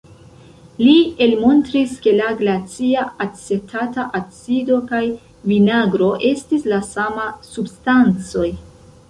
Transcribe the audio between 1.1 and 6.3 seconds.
elmontris ke la glacia acetata acido kaj vinagro